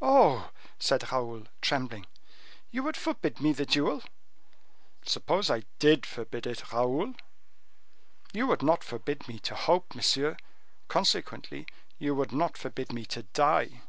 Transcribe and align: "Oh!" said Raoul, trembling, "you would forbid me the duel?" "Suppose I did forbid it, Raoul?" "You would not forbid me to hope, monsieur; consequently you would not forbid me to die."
"Oh!" 0.00 0.52
said 0.78 1.12
Raoul, 1.12 1.48
trembling, 1.60 2.06
"you 2.70 2.82
would 2.82 2.96
forbid 2.96 3.42
me 3.42 3.52
the 3.52 3.66
duel?" 3.66 4.02
"Suppose 5.04 5.50
I 5.50 5.64
did 5.78 6.06
forbid 6.06 6.46
it, 6.46 6.72
Raoul?" 6.72 7.12
"You 8.32 8.46
would 8.46 8.62
not 8.62 8.82
forbid 8.82 9.28
me 9.28 9.38
to 9.40 9.54
hope, 9.54 9.94
monsieur; 9.94 10.38
consequently 10.88 11.66
you 11.98 12.14
would 12.14 12.32
not 12.32 12.56
forbid 12.56 12.90
me 12.90 13.04
to 13.04 13.24
die." 13.24 13.82